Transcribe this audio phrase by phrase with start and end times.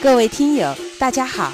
[0.00, 1.52] 各位听友，大家好！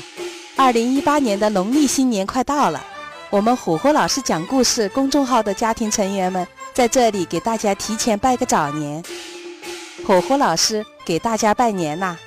[0.54, 2.84] 二零一八年的农历新年快到了，
[3.30, 9.02] 我们虎虎老师讲故事公众号的家庭成员们在这里给大家提前拜个早年。
[10.06, 12.18] 虎虎老师给大家拜年啦！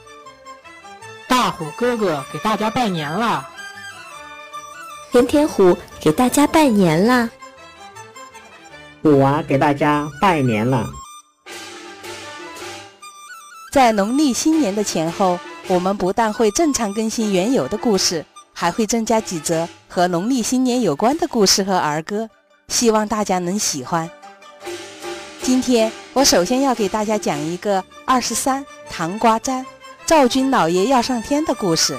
[1.28, 3.48] 大虎哥哥给大家拜年啦！
[5.12, 7.30] 甜甜虎给大家拜年啦！
[9.04, 10.88] 虎娃给大家拜年了。
[13.72, 15.40] 在农历新年的前后，
[15.70, 22.30] 我们不但会正常更新原有的故事，还会增加几则和农历新年有关的故事和儿歌，
[22.70, 24.10] 希望大家能喜欢。
[25.42, 29.66] 今天我首先要给大家讲一个二十三糖瓜粘，
[30.06, 31.98] 赵军老爷要上天的故事。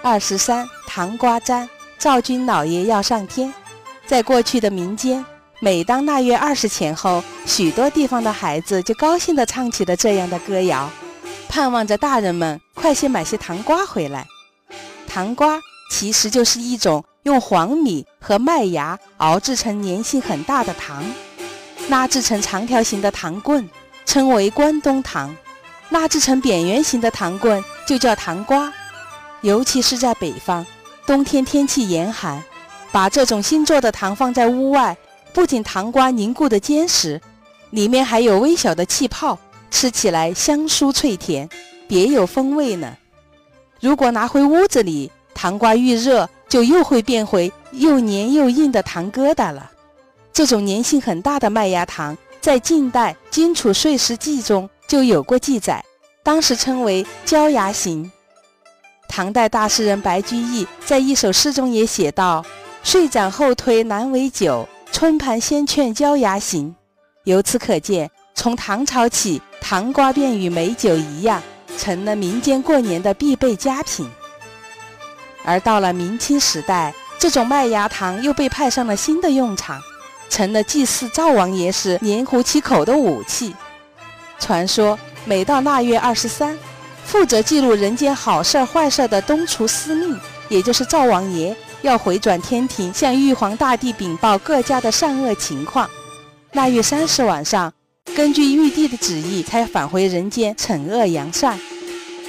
[0.00, 3.52] 二十三糖瓜粘，赵军老爷要上天，
[4.06, 5.22] 在过去的民间。
[5.60, 10.88] 每当腊月二十前后，许多地方的孩子就高兴地唱起了这样的歌谣，
[11.48, 14.26] 盼望着大人们快些买些糖瓜回来。
[15.06, 21.02] 糖瓜其实就是一种用黄米和麦芽熬制成粘性很大的糖，
[21.88, 23.68] 拉制成长条形的糖棍，
[24.04, 25.30] 称为关东糖；
[25.90, 28.72] 拉制成扁圆形的糖棍就叫糖瓜。
[29.40, 30.66] 尤其是在北方，
[31.06, 32.42] 冬天天气严寒，
[32.92, 34.96] 把这种新做的糖放在屋外。
[35.32, 37.20] 不仅糖瓜凝固的坚实，
[37.70, 39.38] 里面还有微小的气泡，
[39.70, 41.48] 吃起来香酥脆甜，
[41.86, 42.96] 别有风味呢。
[43.80, 49.70] 如果拿回屋子里，糖瓜遇热就又会变回又黏又硬的糖疙瘩了。
[50.32, 55.84] 这种粘性很大的麦芽糖，在晋代《荆楚岁时记》中就有过记载，
[56.22, 58.10] 当时称为焦芽形。
[59.08, 62.44] 唐代大诗人白居易在一首诗中也写道
[62.84, 66.74] ：“岁盏后推难为酒。”春盘先劝椒芽行，
[67.24, 71.42] 由此可见，从唐朝起，糖瓜便与美酒一样，
[71.76, 74.08] 成了民间过年的必备佳品。
[75.44, 79.80] 而到了明清时代，这种麦芽糖又被派上了新的用场，
[80.28, 83.54] 成了祭祀灶王爷时黏糊其口的武器。
[84.38, 86.56] 传说，每到腊月二十三，
[87.04, 90.18] 负责记录人间好事坏事的东厨司命，
[90.48, 91.56] 也就是灶王爷。
[91.82, 95.88] 要回转天庭，向玉皇大帝禀报各家的善恶情况。
[96.52, 97.72] 腊月三十晚上，
[98.18, 101.56] 根据玉帝的旨意，才返回人间惩恶扬善。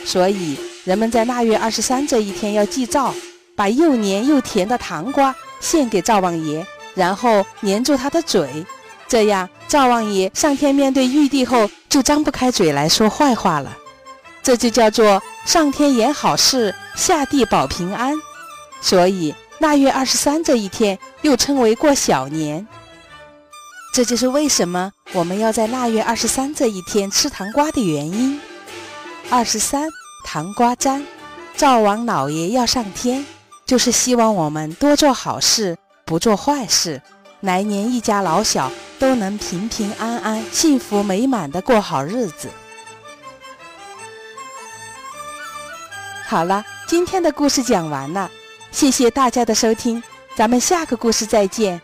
[0.06, 3.12] 所以，人们在腊月二十三这一天要祭灶，
[3.56, 6.64] 把又黏又甜的糖瓜献给灶王爷，
[6.94, 8.48] 然后粘住他的嘴，
[9.08, 13.76] 这样灶王爷上天面对玉帝后，就张不开嘴来说坏话了。
[14.44, 18.14] 这就叫做上天言好事，下地保平安。
[18.80, 22.68] 所以腊月二十三这一天又称为过小年，
[23.94, 28.40] 这就是为什么我们要在腊月二十三这一天吃糖瓜的原因。
[29.30, 29.90] 二十三
[30.26, 31.06] 糖瓜粘，
[31.56, 33.26] 灶王老爷要上天，
[33.66, 37.02] 就是希望我们多做好事，不做坏事，
[37.42, 42.50] 来年一家老小都能平平安安、幸福美满的过好日子。
[46.26, 48.30] 好了，今天的故事讲完了。
[48.72, 50.02] 谢谢大家的收听，
[50.36, 51.82] 咱们下个故事再见。